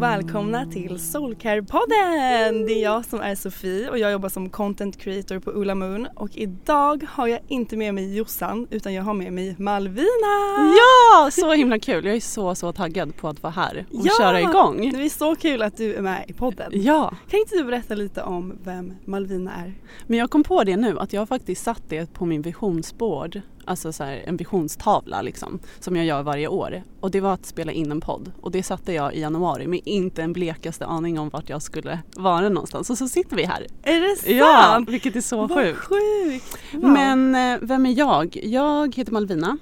[0.00, 2.66] och välkomna till Soulcare-podden!
[2.66, 6.08] Det är jag som är Sofie och jag jobbar som content creator på Ulla Moon
[6.16, 10.36] och idag har jag inte med mig Jossan utan jag har med mig Malvina!
[10.76, 12.04] Ja, så himla kul.
[12.04, 14.12] Jag är så så taggad på att vara här och Ja!
[14.20, 14.90] köra igång.
[14.94, 16.70] Det är så kul att du är med i podden.
[16.74, 19.74] Ja, Kan inte du berätta lite om vem Malvina är?
[20.06, 23.40] men jag kom på det nu att jag faktiskt satt det på min visionsboard.
[23.64, 26.82] Alltså så här, en visionstavla liksom, som jag gör varje år.
[27.00, 28.32] Och det var att spela in en podd.
[28.40, 31.98] Och det satte jag i januari med inte en blekaste aning om vart jag skulle
[32.16, 32.90] vara någonstans.
[32.90, 33.66] Och så sitter vi här.
[33.82, 34.36] Är det sant?
[34.38, 35.78] Ja, vilket är så Vad sjukt.
[35.78, 36.58] sjukt!
[36.72, 36.90] Wow.
[36.92, 38.40] Men eh, vem är jag?
[38.42, 39.58] Jag heter Malvina.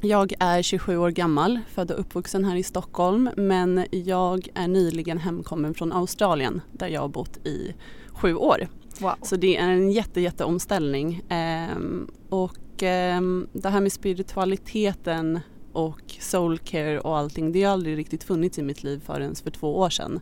[0.00, 5.18] Jag är 27 år gammal, född och uppvuxen här i Stockholm men jag är nyligen
[5.18, 7.74] hemkommen från Australien där jag har bott i
[8.12, 8.68] sju år.
[8.98, 9.12] wow.
[9.22, 11.22] Så det är en jätte, jätte omställning.
[11.28, 15.40] Ehm, och Ehm, det här med spiritualiteten
[15.72, 19.78] och soulcare och allting det har aldrig riktigt funnits i mitt liv förrän för två
[19.78, 20.20] år sedan.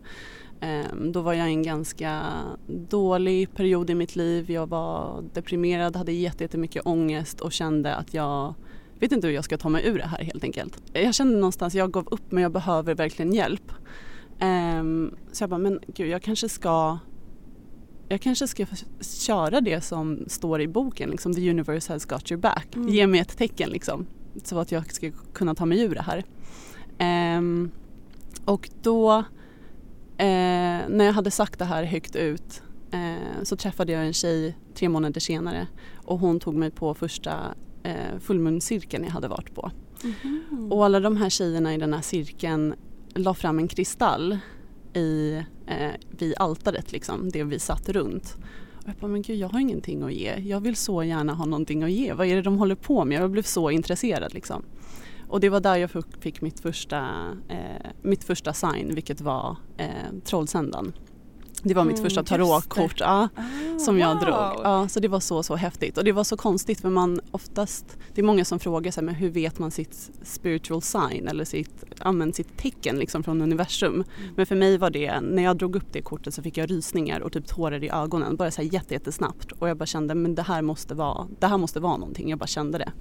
[0.61, 2.23] Ehm, då var jag i en ganska
[2.67, 4.51] dålig period i mitt liv.
[4.51, 8.55] Jag var deprimerad, hade jättemycket ångest och kände att jag
[8.99, 10.83] vet inte hur jag ska ta mig ur det här helt enkelt.
[10.93, 13.73] Jag kände någonstans, jag gav upp men jag behöver verkligen hjälp.
[14.39, 16.99] Ehm, så jag bara, men gud jag kanske ska
[18.15, 18.67] jag kanske ska
[19.01, 22.77] köra det som står i boken, liksom, the universe has got your back.
[22.77, 22.89] Mm.
[22.89, 24.07] Ge mig ett tecken liksom,
[24.45, 26.25] så att jag ska kunna ta mig ur det här.
[26.99, 27.71] Ehm,
[28.45, 29.19] och då,
[30.19, 34.57] eh, när jag hade sagt det här högt ut eh, så träffade jag en tjej
[34.75, 39.71] tre månader senare och hon tog mig på första eh, fullmånscirkeln jag hade varit på.
[40.03, 40.73] Mhm.
[40.73, 42.75] Och alla de här tjejerna i den här cirkeln
[43.15, 44.39] la fram en kristall
[44.95, 48.37] i, eh, vid altaret liksom, det vi satt runt.
[48.75, 50.35] Och jag bara, men gud jag har ingenting att ge.
[50.35, 52.13] Jag vill så gärna ha någonting att ge.
[52.13, 53.23] Vad är det de håller på med?
[53.23, 54.63] Jag blev så intresserad liksom.
[55.29, 57.07] Och det var där jag fick- mitt första,
[57.49, 59.89] eh, mitt första sign vilket var eh,
[60.25, 60.93] trollsändan.
[61.67, 63.01] Det var mitt Mm, första tarotkort.
[63.01, 64.21] Ja Ah, som jag wow.
[64.25, 64.35] drog.
[64.35, 67.99] Ja, så det var så så häftigt och det var så konstigt för man oftast,
[68.15, 71.85] det är många som frågar sig men hur vet man sitt spiritual sign eller sitt,
[71.99, 73.95] använder sitt tecken liksom från universum.
[73.95, 74.35] Mm.
[74.37, 77.21] Men för mig var det, när jag drog upp det kortet så fick jag rysningar
[77.21, 80.35] och typ tårar i ögonen bara så här jätte, jättesnabbt och jag bara kände men
[80.35, 82.93] det här måste vara, det här måste vara någonting, jag bara kände det.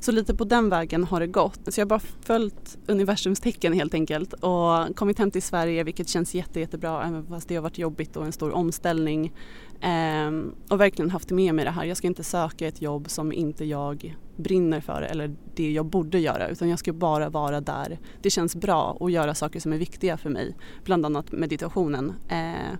[0.00, 1.60] Så lite på den vägen har det gått.
[1.68, 6.08] Så jag har bara följt universums tecken helt enkelt och kommit hem till Sverige vilket
[6.08, 9.32] känns jätte, jättebra även fast det har varit jobbigt och en stor omställning.
[9.80, 11.84] Ehm, och verkligen haft med mig det här.
[11.84, 16.18] Jag ska inte söka ett jobb som inte jag brinner för eller det jag borde
[16.18, 19.78] göra utan jag ska bara vara där det känns bra och göra saker som är
[19.78, 20.56] viktiga för mig.
[20.84, 22.12] Bland annat meditationen.
[22.28, 22.76] Eh,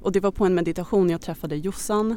[0.00, 2.16] och det var på en meditation jag träffade Jossan.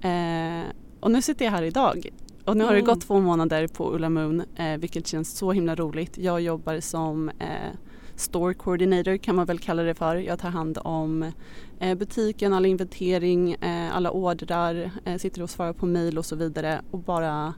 [0.00, 0.62] Eh,
[1.00, 2.08] och nu sitter jag här idag.
[2.44, 2.94] Och nu har det Mm.
[2.94, 6.18] gått två månader på Ulla Moon eh, vilket känns så himla roligt.
[6.18, 7.70] Jag jobbar som eh,
[8.16, 10.16] store coordinator kan man väl kalla det för.
[10.16, 11.32] Jag tar hand om
[11.80, 16.36] eh, butiken, all inventering, eh, alla ordrar, eh, sitter och svarar på mail och så
[16.36, 17.54] vidare och bara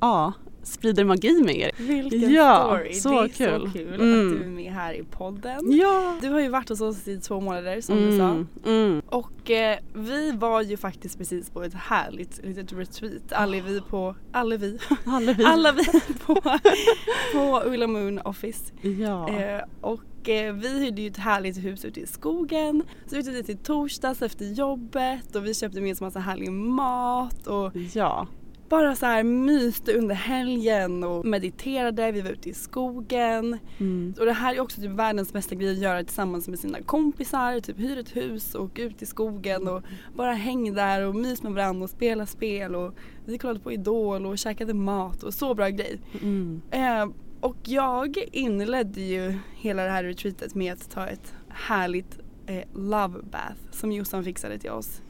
[0.00, 0.32] ja,
[0.66, 1.70] sprider magi med er.
[1.76, 2.94] Vilken Ja, story!
[2.94, 3.60] så det är kul.
[3.66, 4.28] så kul Mm.
[4.32, 5.72] att du är med här i podden.
[5.72, 6.16] Ja!
[6.22, 8.24] Du har ju varit hos oss i två månader som du sa.
[8.30, 9.02] Mm, mm.
[9.06, 13.32] Och eh, vi var ju faktiskt precis på ett härligt litet retreat.
[13.32, 15.44] Alla vi på, alla vi, Alla vi.
[15.44, 15.84] alla vi
[16.26, 16.34] på,
[17.32, 18.72] på Ulla Moon Office.
[18.82, 19.28] Ja.
[19.28, 22.82] Eh, och Och eh, vi hyrde ju ett härligt hus ute i skogen.
[23.06, 26.50] Så vi åkte dit i torsdags efter jobbet och vi köpte med oss massa härlig
[26.52, 28.26] mat och Ja.
[28.68, 32.12] Bara så här myste under helgen och mediterade.
[32.12, 33.58] Vi var ute i skogen.
[33.78, 34.14] Mm.
[34.18, 37.60] Och det här är också typ världens bästa grej att göra tillsammans med sina kompisar.
[37.60, 39.82] Typ hyra ett hus och ut i skogen och
[40.14, 42.74] bara häng där och mys med varandra och spela spel.
[42.74, 46.00] Och vi kollade på Idol och käkade mat och så bra grej.
[46.22, 46.62] Mm.
[46.70, 47.06] Eh,
[47.40, 53.18] och jag inledde ju hela det här retreatet med att ta ett härligt eh, love
[53.30, 55.00] bath som Jossan fixade till oss.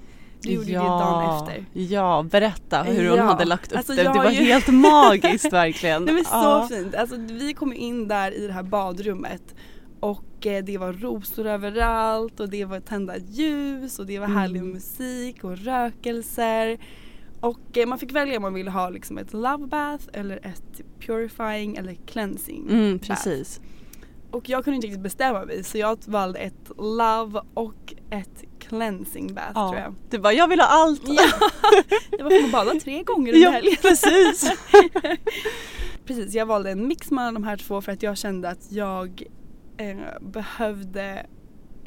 [0.42, 1.64] Du gjorde det dagen efter.
[1.72, 4.02] Ja, berätta hur hon Ja, hade lagt upp alltså det.
[4.02, 6.04] Det var ju- helt magiskt verkligen.
[6.06, 6.66] Det var så Ja.
[6.70, 6.94] fint.
[6.94, 9.54] Alltså, vi kom in där i det här badrummet
[10.00, 14.60] och eh, det var rosor överallt och det var tända ljus och det var härlig
[14.60, 14.72] Mm.
[14.72, 16.78] musik och rökelser.
[17.40, 20.80] Och eh, man fick välja om man ville ha liksom ett love bath eller ett
[21.06, 23.08] purifying eller cleansing Mm, bath.
[23.08, 23.60] precis.
[24.30, 29.34] Och jag kunde inte riktigt bestämma mig så jag valde ett love och ett cleansing
[29.34, 29.80] bath tror Ja.
[29.82, 29.94] jag.
[30.10, 31.02] Du bara, jag vill ha allt.
[31.04, 31.22] Ja,
[32.24, 33.76] var som att bada tre gånger under Ja, helgen.
[33.82, 34.50] precis.
[36.06, 39.22] Precis, jag valde en mix mellan de här två för att jag kände att jag
[39.78, 41.26] eh, behövde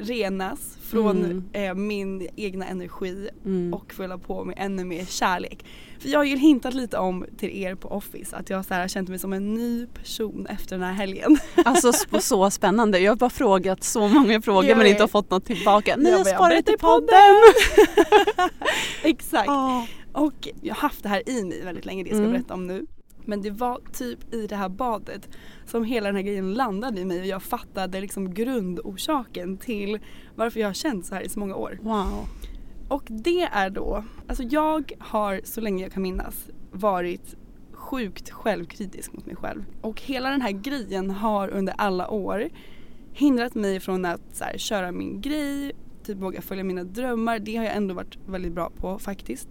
[0.00, 1.44] renas från Mm.
[1.52, 3.74] eh, min egna energi Mm.
[3.74, 5.64] och fylla på med ännu mer kärlek.
[5.98, 8.80] För jag har ju hintat lite om till er på Office att jag så här,
[8.80, 11.38] har känt mig som en ny person efter den här helgen.
[11.64, 12.98] Alltså så, så spännande.
[12.98, 14.90] Jag har bara frågat så många frågor Jag men vet.
[14.90, 15.94] inte har fått något tillbaka.
[15.94, 17.36] Sparar berätta till i podden.
[19.02, 19.46] Exakt.
[19.46, 19.86] Ja.
[20.12, 22.32] Och jag har haft det här i mig väldigt länge, det ska jag Mm.
[22.32, 22.86] berätta om nu.
[23.24, 25.28] Men det var typ i det här badet
[25.66, 29.98] som hela den här grejen landade i mig och jag fattade liksom grundorsaken till
[30.34, 31.78] varför jag har känt så här i så många år.
[31.82, 32.28] Wow.
[32.88, 37.36] Och det är då, alltså jag har så länge jag kan minnas varit
[37.72, 39.64] sjukt självkritisk mot mig själv.
[39.80, 42.48] Och hela den här grejen har under alla år
[43.12, 45.72] hindrat mig från att så här, köra min grej,
[46.04, 47.38] typ våga följa mina drömmar.
[47.38, 49.48] Det har jag ändå varit väldigt bra på faktiskt.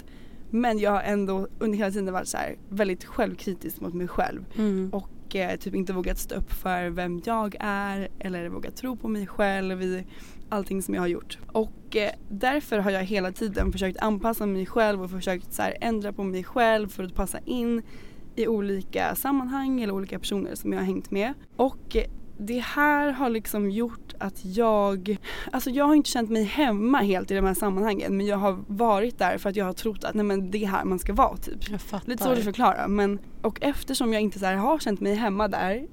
[0.50, 4.46] Men jag har ändå under hela tiden varit så här, väldigt självkritisk mot mig själv
[4.58, 4.90] Mm.
[4.94, 9.08] och eh, typ inte vågat stå upp för vem jag är eller vågat tro på
[9.08, 10.06] mig själv i
[10.50, 11.38] allting som jag har gjort.
[11.48, 15.78] Och eh, därför har jag hela tiden försökt anpassa mig själv och försökt så här,
[15.82, 17.82] ändra på mig själv för att passa in
[18.36, 21.34] i olika sammanhang eller olika personer som jag har hängt med.
[21.56, 22.04] Och eh,
[22.42, 25.18] det här har liksom gjort att jag,
[25.52, 28.64] alltså jag har inte känt mig hemma helt i de här sammanhangen men jag har
[28.68, 31.14] varit där för att jag har trott att nej men det är här man ska
[31.14, 31.70] vara typ.
[31.70, 32.10] Jag fattar.
[32.10, 35.88] Lite svårt att förklara men och eftersom jag inte så har känt mig hemma där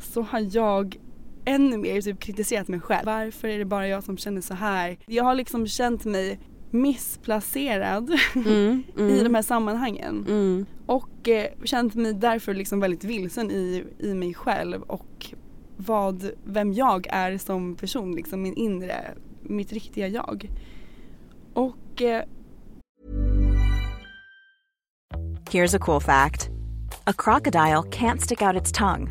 [0.00, 0.96] så har jag
[1.44, 3.06] ännu mer typ kritiserat mig själv.
[3.06, 4.98] Varför är det bara jag som känner så här?
[5.06, 6.38] Jag har liksom känt mig
[6.70, 10.66] missplacerad Mm, mm, i de här sammanhangen mm.
[10.86, 15.34] och eh, känt mig därför liksom väldigt vilsen i, i mig själv och
[15.80, 20.50] vad, vem jag är som person, liksom min inre, mitt riktiga jag.
[21.52, 22.24] Och eh,
[25.50, 26.50] Here's a cool fact
[27.06, 29.08] a crocodile can't stick out its tongue.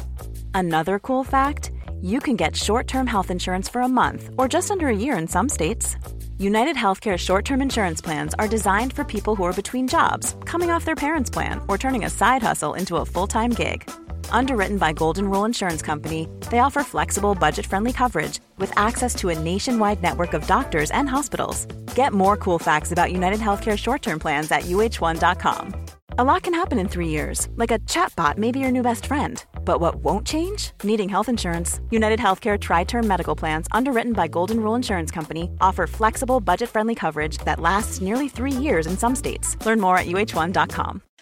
[0.54, 1.71] Another cool fact
[2.01, 5.18] you can get short term health insurance for a month or just under a year
[5.18, 5.98] in some states.
[6.38, 10.71] United Healthcare short term insurance plans are designed for people who are between jobs, coming
[10.71, 13.89] off their parents' plan, or turning a side hustle into a full time gig.
[14.31, 19.30] Underwritten by Golden Rule Insurance Company, they offer flexible, budget friendly coverage with access to
[19.30, 21.66] a nationwide network of doctors and hospitals.
[21.95, 25.86] Get more cool facts about United Healthcare short term plans at uh1.com.
[26.18, 29.06] A lot can happen in three years, like a chatbot may be your new best
[29.06, 29.44] friend.
[29.64, 30.71] But what won't change?
[30.83, 31.80] Needing health insurance.
[31.92, 36.69] United Healthcare Tri Term Medical Plans, underwritten by Golden Rule Insurance Company, offer flexible, budget
[36.69, 39.56] friendly coverage that lasts nearly three years in some states.
[39.66, 41.02] Learn more at uh1.com.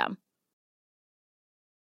[0.00, 0.29] system.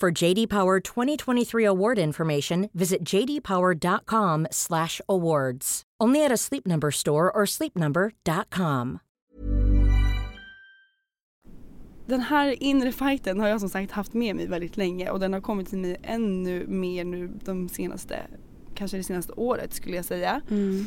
[0.00, 5.82] For JD Power 2023 award information, visit jdpower.com/awards.
[6.02, 8.98] Only at a Sleep Number store or sleepnumber.com.
[12.06, 15.32] Den här inre fighten har jag som sagt haft med mig väldigt länge och den
[15.32, 18.26] har kommit till mig ännu mer nu de senaste,
[18.74, 20.40] kanske det senaste året skulle jag säga.
[20.50, 20.86] Mm.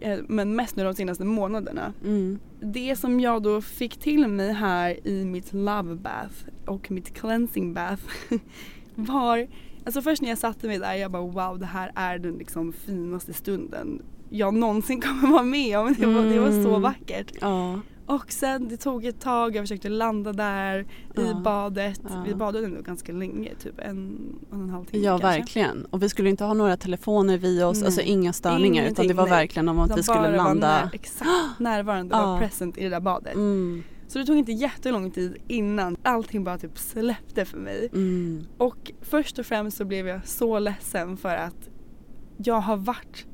[0.00, 1.92] Eh, Men mest nu de senaste månaderna.
[2.04, 2.38] Mm.
[2.60, 6.34] Det som jag då fick till mig här i mitt love bath
[6.66, 8.02] och mitt cleansing bath
[8.94, 9.46] var,
[9.86, 12.72] alltså först när jag satte mig där jag bara wow det här är den liksom
[12.72, 15.94] finaste stunden jag någonsin kommer vara med om.
[15.98, 16.82] Det var, det var så Mm.
[16.82, 17.32] vackert.
[17.40, 17.80] Ja.
[18.08, 21.40] Och sen det tog ett tag, jag försökte landa där i Ja.
[21.44, 22.00] badet.
[22.08, 22.22] Ja.
[22.26, 24.18] Vi badade ändå ganska länge, typ en,
[24.50, 25.38] och en halv timme Ja kanske.
[25.40, 27.86] verkligen och vi skulle inte ha några telefoner vid oss, Nej.
[27.86, 29.30] alltså inga störningar utan det Ingenting, var nej.
[29.30, 30.68] verkligen om att vi skulle landa.
[30.84, 32.26] När, exakt närvarande, Ja.
[32.26, 33.34] vara present i det där badet.
[33.34, 37.88] Mm, Så det tog inte jättelång tid innan allting bara typ släppte för mig.
[37.92, 41.68] mm, Och först och främst så blev jag så ledsen för att
[42.44, 43.26] jag har varit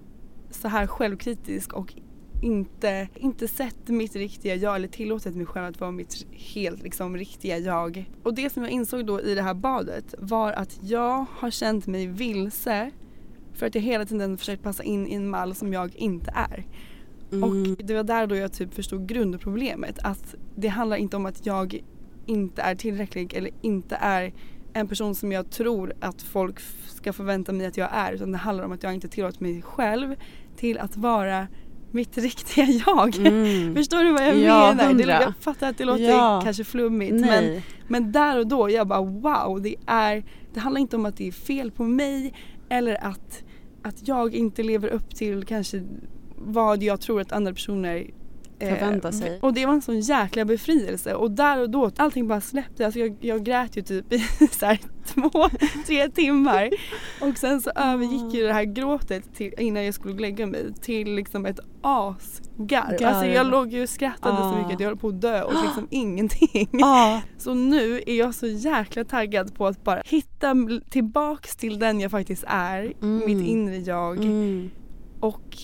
[0.51, 1.95] så här självkritisk och
[2.41, 7.17] inte, inte sett mitt riktiga jag eller tillåtit mig själv att vara mitt helt liksom
[7.17, 8.11] riktiga jag.
[8.23, 11.87] Och det som jag insåg då i det här badet var att jag har känt
[11.87, 12.91] mig vilse
[13.53, 16.67] för att jag hela tiden försökt passa in i en mall som jag inte är.
[17.33, 17.45] mm.
[17.45, 19.99] Och det var där då jag typ förstod grundproblemet.
[20.03, 21.83] Att det handlar inte om att jag
[22.27, 24.33] inte är tillräcklig eller inte är
[24.73, 28.13] en person som jag tror att folk ska förvänta mig att jag är.
[28.13, 30.15] Utan det handlar om att jag inte tillåter mig själv
[30.57, 31.47] till att vara
[31.95, 33.17] mitt riktiga jag.
[33.17, 33.75] Mm.
[33.77, 35.05] Förstår du vad jag Ja, menar?
[35.21, 36.41] Jag fattar att det låter Ja.
[36.45, 40.25] kanske flummigt men, men där och då jag bara wow det är
[40.55, 42.33] Det handlar inte om att det är fel på mig
[42.69, 43.43] eller att,
[43.83, 45.83] att jag inte lever upp till kanske
[46.37, 48.07] vad jag tror att andra personer
[48.69, 49.39] eh, Förväntar sig.
[49.43, 52.85] Och det var en sån jäkla befrielse och där och då allting bara släppte.
[52.85, 54.19] Alltså jag, jag grät ju typ i
[54.51, 55.49] så här två,
[55.87, 56.71] tre timmar.
[57.21, 61.15] Och sen så övergick ju det här gråtet till, innan jag skulle lägga mig till
[61.15, 62.45] liksom ett asgarv.
[62.57, 63.07] Garv.
[63.07, 64.59] Alltså jag låg ju och skrattade så Ah.
[64.59, 66.69] mycket att jag höll på att dö och liksom ingenting.
[66.73, 70.55] Ja, Så nu är jag så jäkla taggad på att bara hitta
[70.91, 73.27] tillbaks till den jag faktiskt är, Mm.
[73.27, 74.71] mitt inre jag mm.
[75.21, 75.57] och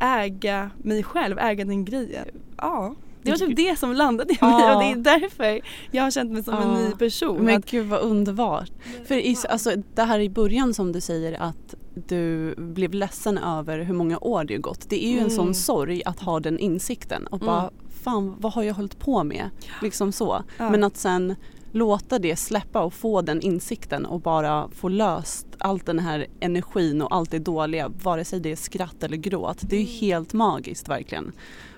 [0.00, 2.26] äga mig själv, äga den grejen.
[2.56, 2.94] Ja.
[3.22, 4.74] Det var typ det som landade i mig Ja.
[4.76, 6.78] och det är därför jag har känt mig som en Ja.
[6.88, 7.36] ny person.
[7.44, 8.70] Men Att, gud vad underbart.
[9.04, 13.78] För i, alltså, det här i början som du säger att du blev ledsen över
[13.78, 14.88] hur många år det har gått.
[14.90, 15.54] Det är ju en sån Mm.
[15.54, 17.74] sorg att ha den insikten och bara Mm.
[18.04, 19.50] fan vad har jag hållit på med?
[19.82, 20.42] Liksom så.
[20.58, 20.70] Ja.
[20.70, 21.34] Men att sen
[21.72, 27.02] låta det släppa och få den insikten och bara få löst allt den här energin
[27.02, 29.58] och allt det dåliga vare sig det är skratt eller gråt.
[29.60, 29.92] Det är Mm.
[30.00, 31.32] helt magiskt verkligen.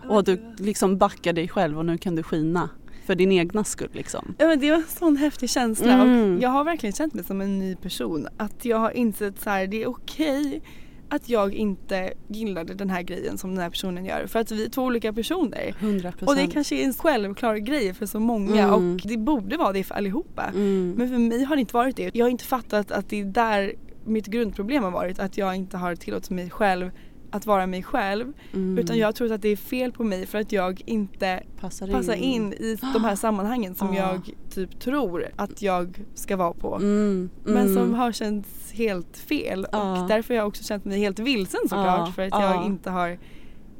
[0.08, 2.68] Och du liksom backar dig själv och nu kan du skina
[3.06, 4.34] för din egna skull liksom.
[4.38, 6.36] ja, men det var en sån häftig känsla Mm.
[6.36, 8.28] och jag har verkligen känt mig som en ny person.
[8.36, 10.62] Att jag har insett så här, det är okej
[11.10, 14.26] att jag inte gillade den här grejen som den här personen gör.
[14.26, 15.74] För att vi är två olika personer.
[15.80, 18.94] 100 Och det kanske är en självklar grej för så många Mm.
[18.94, 20.44] och det borde vara det för allihopa.
[20.44, 20.94] Mm.
[20.96, 22.10] Men för mig har det inte varit det.
[22.14, 23.72] Jag har inte fattat att det är där
[24.04, 25.18] mitt grundproblem har varit.
[25.18, 26.90] Att jag inte har tillåtit mig själv
[27.30, 28.32] att vara mig själv.
[28.54, 28.78] Mm.
[28.78, 31.86] Utan jag har trott att det är fel på mig för att jag inte passar
[31.88, 33.94] passar in i de här sammanhangen som Ah.
[33.96, 36.74] jag typ tror att jag ska vara på.
[36.76, 37.30] Mm.
[37.44, 37.94] Men som Mm.
[37.94, 40.02] har känts helt fel Ja.
[40.02, 42.12] och därför har jag också känt mig helt vilsen såklart Ja.
[42.14, 42.54] för att Ja.
[42.54, 43.18] jag inte har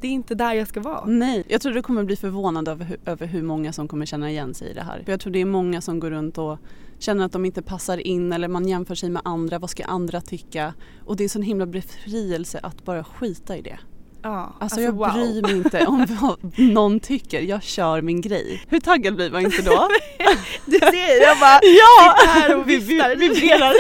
[0.01, 1.05] Det är inte där jag ska vara.
[1.07, 4.31] Nej, jag tror du kommer bli förvånad över hur, över hur många som kommer känna
[4.31, 5.03] igen sig i det här.
[5.05, 6.59] För jag tror det är många som går runt och
[6.99, 9.59] känner att de inte passar in eller man jämför sig med andra.
[9.59, 10.75] Vad ska andra tycka?
[11.07, 13.79] Och det är sån himla befrielse att bara skita i det.
[14.23, 15.13] Ja, Alltså, jag wow.
[15.13, 18.63] bryr mig inte om vad någon tycker, jag kör min grej.
[18.69, 19.89] Hur taggad blir man inte då?
[20.67, 22.15] Du ser, jag bara ja!
[22.19, 23.17] sitter här och Vi- viftar.
[23.17, 23.73] vi- vibrerar.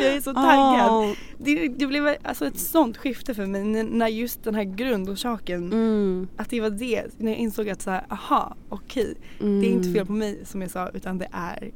[0.00, 0.90] jag är så taggad.
[0.90, 1.14] Ah.
[1.44, 6.28] Det, det blev alltså ett sånt skifte för mig när just den här grundorsaken, Mm,
[6.36, 9.70] att det var det, när jag insåg att så här, aha, okej, mm, det är
[9.70, 11.70] inte fel på mig som jag sa utan det är,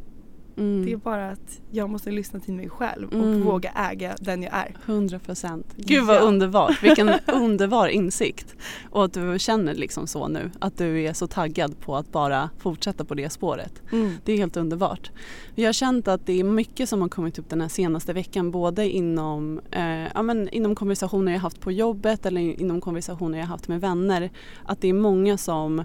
[0.57, 0.87] mm.
[0.87, 3.43] det är bara att jag måste lyssna till mig själv och Mm.
[3.45, 4.77] våga äga den jag är.
[4.87, 5.67] 100 procent.
[5.77, 6.21] Gud vad Ja.
[6.21, 8.55] underbart, vilken underbar insikt.
[8.91, 12.51] Och att du känner liksom så nu, att du är så taggad på att bara
[12.59, 13.83] fortsätta på det spåret.
[14.25, 15.11] Det är helt underbart.
[15.55, 18.51] Vi har känt att det är mycket som har kommit upp den här senaste veckan
[18.51, 23.47] både inom, eh, ja, men inom konversationer jag haft på jobbet eller inom konversationer jag
[23.47, 24.31] haft med vänner.
[24.65, 25.85] Att det är många som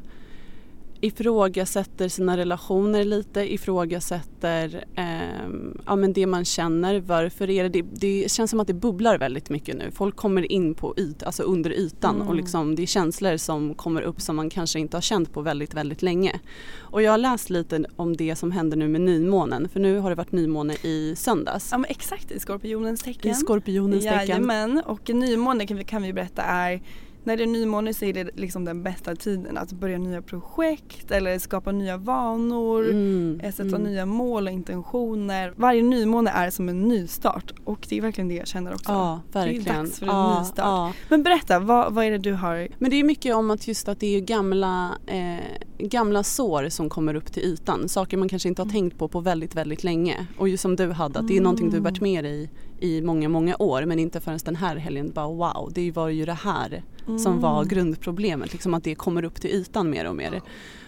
[1.01, 5.49] ifrågasätter sina relationer lite, ifrågasätter eh,
[5.85, 6.99] ja, men det man känner.
[6.99, 7.85] Varför är det, det?
[7.91, 9.91] Det känns som att det bubblar väldigt mycket nu.
[9.91, 12.27] Folk kommer in på yt, alltså under ytan Mm.
[12.27, 15.41] och liksom, det är känslor som kommer upp som man kanske inte har känt på
[15.41, 16.39] väldigt, väldigt länge.
[16.79, 20.09] Och jag har läst lite om det som händer nu med nymånen för nu har
[20.09, 21.69] det varit nymåne i söndags.
[21.71, 23.31] Ja men exakt i skorpionens tecken.
[23.31, 24.19] I skorpionens tecken.
[24.19, 26.81] Jajamän och nymåne kan vi, kan vi berätta är
[27.23, 31.11] när det är nymåne så är det liksom den bästa tiden att börja nya projekt
[31.11, 33.83] eller skapa nya vanor, Mm, eh, sätta mm.
[33.83, 35.53] nya mål och intentioner.
[35.55, 38.91] Varje nymåne är som en nystart och det är verkligen det jag känner också.
[38.91, 39.63] Ja, verkligen.
[39.63, 40.65] Det är dags för en ja, nystart.
[40.65, 40.93] ja.
[41.09, 42.67] Men berätta, vad, vad är det du har?
[42.77, 45.35] Men det är mycket om att just att det är gamla, eh,
[45.81, 47.89] gamla sår som kommer upp till ytan.
[47.89, 50.25] Saker man kanske inte har tänkt på på väldigt, väldigt länge.
[50.37, 52.49] Och just som du hade, att det är någonting du varit med i
[52.81, 56.25] i många, många år men inte förrän den här helgen bara wow, det var ju
[56.25, 56.83] det här
[57.23, 58.51] som var grundproblemet.
[58.51, 60.41] Liksom att det kommer upp till ytan mer och mer.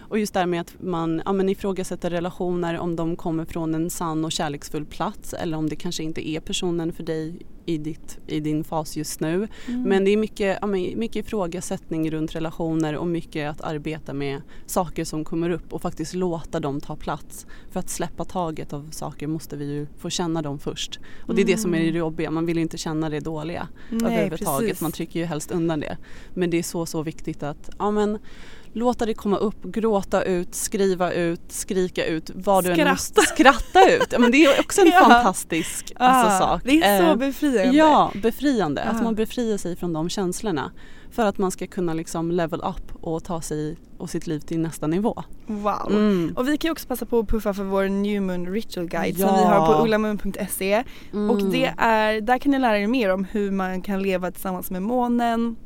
[0.08, 3.74] Och just det här med att man ja, men ifrågasätter relationer om de kommer från
[3.74, 7.78] en sann och kärleksfull plats eller om det kanske inte är personen för dig i,
[7.78, 9.48] ditt, i din fas just nu.
[9.66, 14.42] Men det är mycket, ja, men mycket ifrågasättning runt relationer och mycket att arbeta med
[14.66, 17.46] saker som kommer upp och faktiskt låta dem ta plats.
[17.70, 21.00] För att släppa taget av saker måste vi ju få känna dem först.
[21.26, 24.00] Och det är det som är det jobbiga, man vill inte känna det dåliga Nej,
[24.00, 24.68] överhuvudtaget.
[24.68, 24.82] precis.
[24.82, 25.96] Man trycker ju helst undan det.
[26.34, 28.18] Men det är så, så viktigt att ja, men,
[28.74, 32.90] låta det komma upp, gråta ut, skriva ut, skrika ut, vad du än Skratta.
[32.92, 33.20] måste.
[33.22, 34.06] Skratta ut!
[34.10, 35.00] Ja, men det är också en Ja.
[35.00, 36.62] fantastisk alltså, Ah, sak.
[36.64, 37.76] Det är så Eh, befriande.
[37.76, 38.82] Ja, befriande.
[38.82, 39.04] Att Ah.
[39.04, 40.72] man befriar sig från de känslorna.
[41.10, 44.58] För att man ska kunna liksom level up och ta sig och sitt liv till
[44.60, 45.22] nästa nivå.
[45.46, 45.86] Wow.
[45.90, 46.32] Mm.
[46.36, 49.16] Och vi kan ju också passa på att puffa för vår New Moon Ritual Guide
[49.16, 49.36] som Ja.
[49.36, 50.84] vi har på ullamoon.se.
[51.12, 51.30] Mm.
[51.30, 54.70] Och det är, där kan ni lära er mer om hur man kan leva tillsammans
[54.70, 55.56] med månen,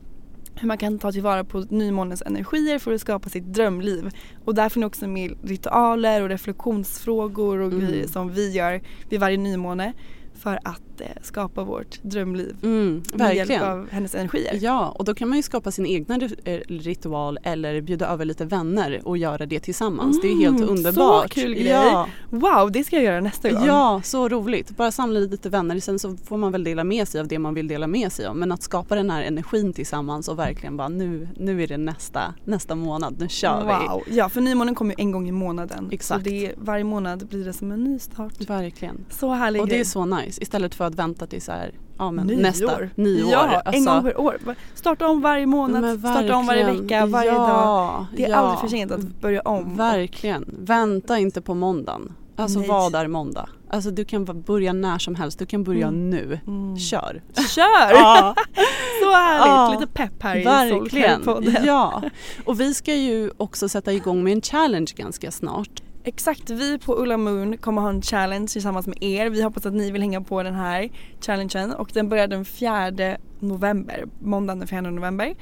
[0.61, 4.11] hur man kan ta tillvara på nymånens energier för att skapa sitt drömliv.
[4.45, 7.87] Och där får ni också med ritualer och reflektionsfrågor och Mm.
[7.89, 9.93] grejer som vi gör vid varje nymåne
[10.39, 14.59] för att eh, skapa vårt drömliv Mm, med hjälp av hennes energier.
[14.61, 18.45] Ja, och då kan man ju skapa sin egna eh, ritual eller bjuda över lite
[18.45, 20.21] vänner och göra det tillsammans.
[20.23, 21.31] det är helt Mm, så underbart.
[21.33, 21.67] kul grej.
[21.67, 23.65] Ja, Wow, det ska jag göra nästa gång.
[23.67, 24.77] ja, så roligt.
[24.77, 25.81] Bara samla lite vänner.
[25.81, 28.27] Sen så får man väl dela med sig av det man vill dela med sig
[28.27, 28.37] av.
[28.37, 32.35] Men att skapa den här energin tillsammans och verkligen bara nu, nu är det nästa,
[32.45, 33.89] nästa månad, nu kör vi.
[33.89, 35.89] Wow, ja för nymånen kommer ju en gång i månaden.
[35.93, 36.25] Exakt.
[36.25, 38.41] Så det, varje månad blir det som en ny start.
[38.51, 39.05] Verkligen.
[39.11, 39.81] Så härlig Och det grej.
[39.81, 42.41] är så nice istället för att vänta till så här, ja, men Nyår.
[42.43, 43.31] nästa nyår.
[43.33, 44.37] Ja, en Alltså, gång per år.
[44.75, 46.83] Starta om varje månad, starta om varje verkligen.
[46.87, 48.07] vecka, varje ja, dag.
[48.17, 48.37] Det är ja.
[48.37, 49.77] aldrig för sent att börja om.
[49.77, 50.45] Verkligen.
[50.59, 52.13] Vänta inte på måndagen.
[52.37, 52.69] Alltså Nej.
[52.69, 53.49] vad är måndag?
[53.71, 55.39] Alltså du kan börja när som helst.
[55.39, 56.11] Du kan börja Mm.
[56.11, 56.41] nu.
[56.47, 56.79] Mm.
[56.79, 57.23] Kör!
[57.49, 57.91] Kör!
[57.93, 58.35] Ja,
[59.03, 59.47] Så härligt!
[59.47, 61.23] Ja, Lite pepp här i verkligen.
[61.65, 62.03] Ja.
[62.45, 65.83] Och vi ska ju också sätta igång med en challenge ganska snart.
[66.05, 69.31] Exakt, vi på Ulla Moon kommer ha en challenge tillsammans med er.
[69.31, 73.17] Vi hoppas att ni vill hänga på den här challengen och den börjar den 4
[73.41, 75.35] november, måndagen den 4 november.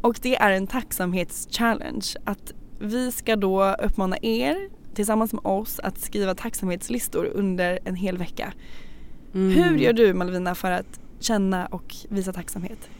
[0.00, 2.06] Och det är en tacksamhetschallenge.
[2.24, 8.18] Att vi ska då uppmana er tillsammans med oss att skriva tacksamhetslistor under en hel
[8.18, 8.52] vecka.
[9.34, 9.50] Mm.
[9.50, 12.90] Hur gör du Malvina för att känna och visa tacksamhet?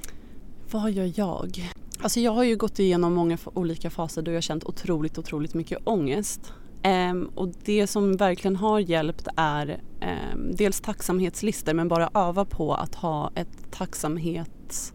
[0.70, 1.72] Vad gör jag?
[2.02, 5.54] Alltså jag har ju gått igenom många olika faser då jag har känt otroligt, otroligt
[5.54, 6.52] mycket ångest.
[6.82, 12.74] Ehm, och det som verkligen har hjälpt är ehm, dels tacksamhetslistor men bara öva på
[12.74, 14.92] att ha ett tacksamhets,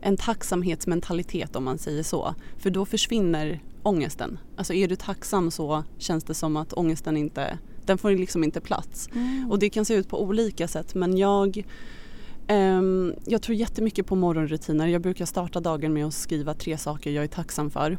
[0.00, 2.34] en tacksamhetsmentalitet om man säger så.
[2.56, 4.38] För då försvinner ångesten.
[4.56, 8.60] Alltså är du tacksam så känns det som att ångesten inte, den får liksom inte
[8.60, 9.08] plats.
[9.50, 11.64] Och det kan se ut på olika sätt men jag
[12.48, 14.86] Ehm, jag tror jättemycket på morgonrutiner.
[14.86, 17.98] Jag brukar starta dagen med att skriva tre saker jag är tacksam för.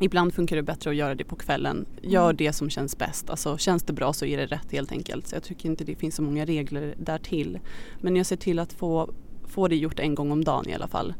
[0.00, 1.86] Ibland funkar det bättre att göra det på kvällen.
[2.02, 3.30] Gör det som känns bäst.
[3.30, 5.26] Alltså, känns det bra så är det rätt helt enkelt.
[5.28, 7.58] Så jag tycker inte det finns så många regler där till.
[8.00, 9.10] Men jag ser till att få,
[9.48, 11.14] få det gjort en gång om dagen i alla fall.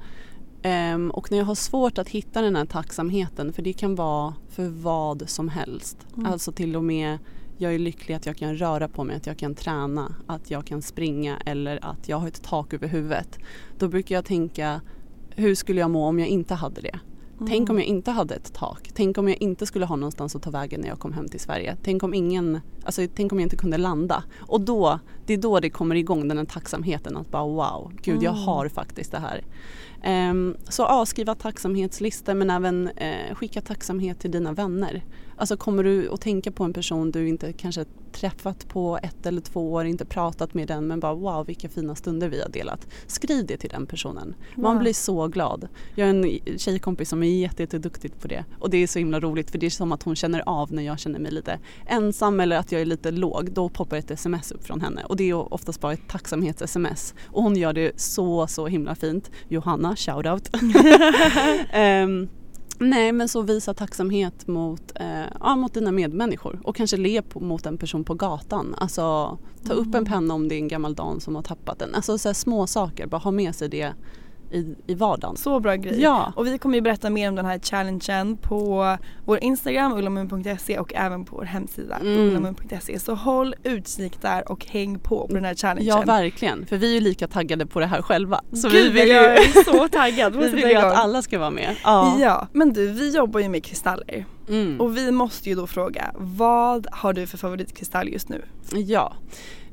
[0.63, 4.35] Ehm, och när jag har svårt att hitta den här tacksamheten, för det kan vara
[4.49, 6.07] för vad som helst.
[6.17, 6.33] Mm.
[6.33, 7.19] Alltså till och med
[7.59, 10.67] jag är lycklig att jag kan röra på mig, att jag kan träna, att jag
[10.67, 13.39] kan springa eller att jag har ett tak över huvudet.
[13.79, 14.81] Då brukar jag tänka,
[15.31, 16.99] hur skulle jag må om jag inte hade det?
[17.49, 18.91] Tänk om jag inte hade ett tak.
[18.95, 21.41] Tänk om jag inte skulle ha någonstans att ta vägen när jag kom hem till
[21.41, 21.77] Sverige.
[21.83, 24.25] Tänk om ingen, alltså tänk om jag inte kunde landa.
[24.39, 28.23] Och då, det är då det kommer igång den här tacksamheten att bara wow, gud
[28.23, 29.45] jag har faktiskt det här.
[30.03, 35.03] Ehm, så ja, skriva tacksamhetslistor men även eh, skicka tacksamhet till dina vänner.
[35.37, 39.41] Alltså kommer du att tänka på en person du inte kanske träffat på ett eller
[39.41, 42.87] två år, inte pratat med den men bara wow vilka fina stunder vi har delat.
[43.07, 44.35] Skriv det till den personen.
[44.57, 44.83] Man Wow.
[44.83, 45.69] blir så glad.
[45.95, 49.21] Jag har en tjejkompis som är jätte- jätteduktig på det och det är så himla
[49.21, 52.41] roligt för det är som att hon känner av när jag känner mig lite ensam
[52.41, 53.51] eller att jag är lite låg.
[53.53, 57.43] Då poppar ett sms upp från henne och det är oftast bara ett tacksamhets-sms och
[57.43, 59.31] hon gör det så så himla fint.
[59.49, 60.51] Johanna, shoutout.
[61.73, 62.29] Ehm,
[62.79, 67.41] Nej men så visa tacksamhet mot, eh, ja, mot dina medmänniskor och kanske le på,
[67.41, 68.75] mot en person på gatan.
[68.79, 71.95] Alltså ta upp en penna om det är en gammal dam som har tappat den.
[71.95, 73.93] Alltså så små saker, bara ha med sig det
[74.55, 75.37] i, i vardagen.
[75.37, 76.01] Så bra grej.
[76.01, 76.33] Ja.
[76.37, 80.95] Och vi kommer ju berätta mer om den här challengen på vår Instagram ullamun.se och
[80.95, 82.19] även på vår hemsida Mm.
[82.29, 82.99] ullamun.se.
[82.99, 85.89] Så håll utkik där och häng på på den här challengen.
[85.89, 88.41] Ja verkligen, för vi är ju lika taggade på det här själva.
[88.53, 90.37] Så Gud, vi vill jag ju, är så taggad.
[90.41, 91.77] vi vill ju att alla ska vara med.
[91.85, 92.17] Ja.
[92.21, 94.81] Ja, men du vi jobbar ju med kristaller Mm.
[94.81, 98.43] och vi måste ju då fråga vad har du för favoritkristall just nu?
[98.73, 99.13] Ja.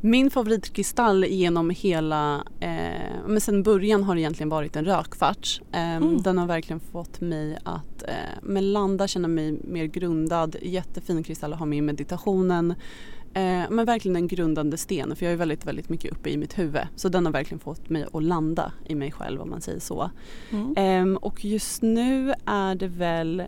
[0.02, 5.62] Min favoritkristall genom hela, eh, men sen början har det egentligen varit en rökvarts.
[5.72, 6.22] Eh, Mm.
[6.22, 10.56] Den har verkligen fått mig att eh, men landa, känna mig mer grundad.
[10.62, 12.72] Jättefin kristall att ha med i meditationen.
[13.34, 16.60] Eh, men verkligen en grundande sten för jag är väldigt, väldigt mycket uppe i mitt
[16.60, 16.82] huvud.
[16.96, 20.12] Så den har verkligen fått mig att landa i mig själv om man säger så.
[20.50, 20.74] Mm.
[20.78, 23.44] Ehm, och just nu är det väl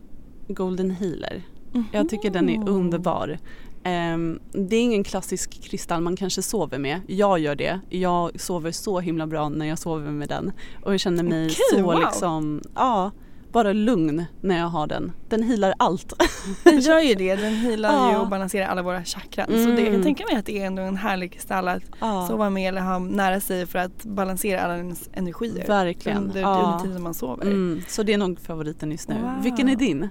[0.48, 1.44] Golden Healer.
[1.92, 3.38] Jag tycker den är underbar.
[3.84, 7.02] Ehm, det är ingen klassisk kristall man kanske sover med.
[7.08, 7.80] Jag gör det.
[7.90, 10.52] Jag sover så himla bra när jag sover med den.
[10.84, 12.00] Och jag känner mig Okej, så wow.
[12.00, 13.12] liksom, ja,
[13.52, 15.12] bara lugn när jag har den.
[15.30, 16.14] Den healar allt.
[16.64, 18.20] Den gör ju det, den healar ju Ja.
[18.22, 19.48] och balanserar alla våra chakran.
[19.48, 19.76] Så Mm.
[19.76, 22.28] det, jag kan tänka mig att det är ändå en härlig kristall att Ja.
[22.30, 25.68] sova med eller ha nära sig för att balansera alla ens energier.
[25.68, 26.18] Verkligen.
[26.18, 26.56] Under, Ja.
[26.74, 27.46] under tiden man sover.
[27.46, 29.16] Mm, så det är nog favoriten just nu.
[29.22, 29.44] Wow.
[29.44, 30.10] Vilken är din?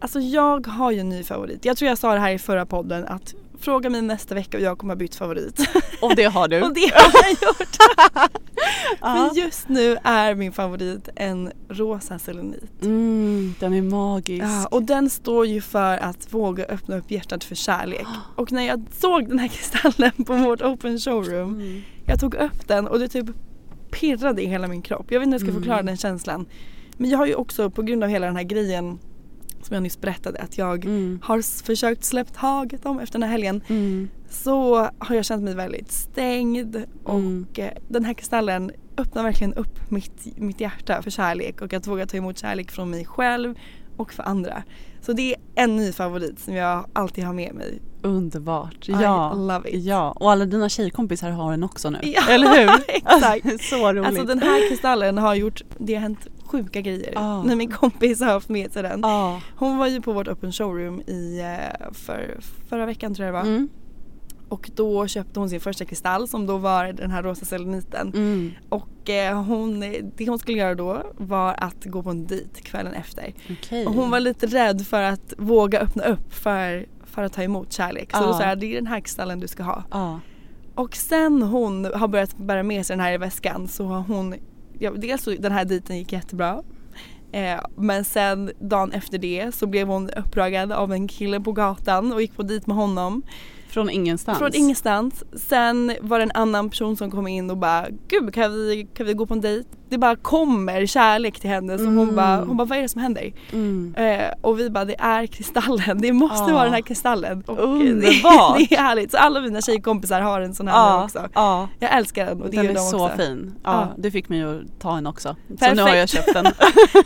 [0.00, 1.64] Alltså jag har ju en ny favorit.
[1.64, 4.62] Jag tror jag sa det här i förra podden att fråga mig nästa vecka och
[4.62, 5.60] jag kommer ha bytt favorit.
[6.02, 6.62] Och det har du.
[6.62, 7.76] och det har jag gjort.
[9.00, 12.82] För just nu är min favorit en rosa selenit.
[12.82, 14.44] Mm, den är magisk.
[14.44, 18.06] Ja, och den står ju för att våga öppna upp hjärtat för kärlek.
[18.36, 21.82] Och när jag såg den här kristallen på vårt open showroom, Mm.
[22.06, 23.26] jag tog upp den och det typ
[23.90, 25.06] pirrade i hela min kropp.
[25.08, 25.86] Jag vet inte hur jag ska förklara Mm.
[25.86, 26.46] den känslan.
[26.96, 28.98] Men jag har ju också på grund av hela den här grejen
[29.62, 31.20] som jag nyss berättade att jag Mm.
[31.22, 34.08] har försökt släppt taget om efter den här helgen Mm.
[34.30, 37.46] så har jag känt mig väldigt stängd och Mm.
[37.56, 42.06] eh, den här kristallen öppnar verkligen upp mitt, mitt hjärta för kärlek och att våga
[42.06, 43.54] ta emot kärlek från mig själv
[43.96, 44.62] och för andra.
[45.02, 47.80] Så det är en ny favorit som jag alltid har med mig.
[48.02, 48.88] Underbart.
[48.88, 49.34] I Ja.
[49.34, 49.84] love it.
[49.84, 51.98] ja, och alla dina tjejkompisar har den också nu.
[52.02, 52.70] Ja, Eller hur?
[52.88, 53.64] exakt.
[53.70, 54.06] Så roligt.
[54.06, 57.42] Alltså den här kristallen har gjort, det har hänt sjuka grejer Ah.
[57.42, 59.00] när min kompis har haft med sig den.
[59.02, 59.40] Ja.
[59.56, 63.38] Hon var ju på vårt open showroom i eh, för, förra veckan tror jag det
[63.40, 63.46] var.
[63.48, 63.68] Mm.
[64.48, 68.12] Och då köpte hon sin första kristall som då var den här rosa seleniten.
[68.14, 68.50] Mm.
[68.68, 69.80] Och eh, hon,
[70.16, 73.34] det hon skulle göra då var att gå på en dejt kvällen efter.
[73.50, 73.86] Okej.
[73.86, 77.72] Och hon var lite rädd för att våga öppna upp för, för att ta emot
[77.72, 78.10] kärlek.
[78.12, 78.26] Så Ja.
[78.26, 79.82] då sa jag det är den här kristallen du ska ha.
[79.90, 80.20] Ja.
[80.74, 84.34] Och sen hon har börjat bära med sig den här i väskan så har hon,
[84.80, 86.62] ja, dels så den här dejten gick jättebra.
[87.32, 92.12] Eh, men sen dagen efter det så blev hon uppragad av en kille på gatan
[92.12, 93.22] och gick på dejt med honom.
[93.68, 94.38] Från ingenstans.
[94.38, 95.24] Från ingenstans.
[95.32, 99.06] Sen var det en annan person som kom in och bara Gud kan vi, kan
[99.06, 99.68] vi gå på en dejt?
[99.90, 102.16] Det bara kommer kärlek till henne så hon, Mm.
[102.16, 103.32] bara, hon bara vad är det som händer?
[103.52, 103.94] Mm.
[103.96, 106.54] Eh, och vi bara det är kristallen, det måste Ah.
[106.54, 107.42] vara den här kristallen.
[107.46, 108.58] Och Underbart.
[108.58, 111.28] Det, det är härligt, så alla mina tjejkompisar har en sån här Ja, också.
[111.34, 111.68] ja.
[111.78, 113.16] Jag älskar den och det Den gör är de så också.
[113.16, 113.54] fin.
[113.64, 113.88] Ja, Ja.
[113.96, 115.36] Du fick mig att ta en också.
[115.48, 115.76] Så Perfekt.
[115.76, 116.46] nu har jag köpt den.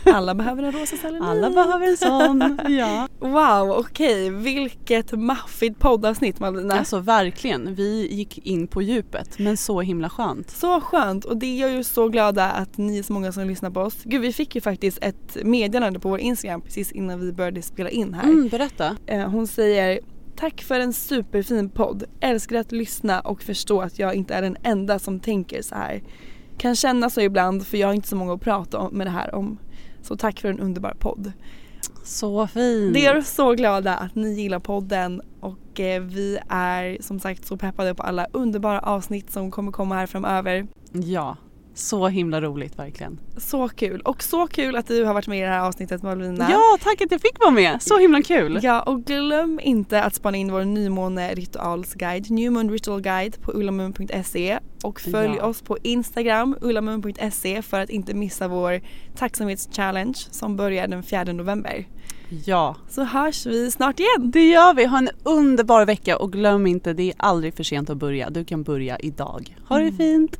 [0.15, 1.23] Alla behöver en rosa selenit.
[1.29, 2.59] Alla behöver en sån.
[2.69, 3.07] Ja.
[3.19, 4.29] Wow, okej.
[4.29, 6.79] Vilket maffigt poddavsnitt Malvina.
[6.79, 7.75] Alltså verkligen.
[7.75, 10.49] Vi gick in på djupet men så himla skönt.
[10.49, 13.69] Så skönt och det gör ju så glada att ni är så många som lyssnar
[13.69, 13.97] på oss.
[14.03, 17.89] Gud vi fick ju faktiskt ett meddelande på vår Instagram precis innan vi började spela
[17.89, 18.23] in här.
[18.23, 18.97] Mm, berätta.
[19.05, 19.99] Eh, Hon säger
[20.35, 22.03] Tack för en superfin podd.
[22.19, 26.03] Älskar att lyssna och förstå att jag inte är den enda som tänker så här.
[26.57, 29.11] kan känna så ibland för jag har inte så många att prata om med det
[29.11, 29.57] här om.
[30.01, 31.31] Så tack för en underbar podd.
[32.03, 32.95] Så fint.
[32.95, 37.57] Vi är så glada att ni gillar podden och eh, vi är som sagt så
[37.57, 40.67] peppade på alla underbara avsnitt som kommer komma här framöver.
[40.91, 41.37] Ja,
[41.75, 43.19] så himla roligt verkligen.
[43.37, 46.47] Så kul och så kul att du har varit med i det här avsnittet Malvina.
[46.51, 47.81] Ja, tack att jag fick vara med.
[47.81, 48.59] Så himla kul.
[48.63, 53.51] Ja och glöm inte att spana in vår nymåne ritualsguide, New Moon Ritual Guide på
[53.51, 55.45] ullamoon.se och följ Ja.
[55.45, 58.81] oss på Instagram, ullamoon.se för att inte missa vår
[59.15, 61.87] tacksamhetschallenge som börjar den 4 november.
[62.45, 64.31] Ja, Så hörs vi snart igen.
[64.31, 64.85] det gör vi.
[64.85, 68.29] Ha en underbar vecka och glöm inte, det är aldrig för sent att börja.
[68.29, 69.57] Du kan börja idag.
[69.67, 70.39] Ha det fint.